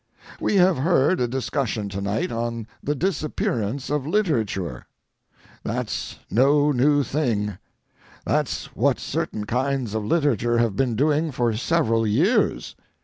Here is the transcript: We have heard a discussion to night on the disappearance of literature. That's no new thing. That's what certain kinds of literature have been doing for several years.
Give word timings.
We 0.39 0.55
have 0.55 0.79
heard 0.79 1.19
a 1.21 1.27
discussion 1.27 1.87
to 1.89 2.01
night 2.01 2.31
on 2.31 2.65
the 2.81 2.95
disappearance 2.95 3.91
of 3.91 4.07
literature. 4.07 4.87
That's 5.63 6.17
no 6.31 6.71
new 6.71 7.03
thing. 7.03 7.59
That's 8.25 8.75
what 8.75 8.99
certain 8.99 9.45
kinds 9.45 9.93
of 9.93 10.03
literature 10.03 10.57
have 10.57 10.75
been 10.75 10.95
doing 10.95 11.29
for 11.31 11.55
several 11.55 12.07
years. 12.07 12.73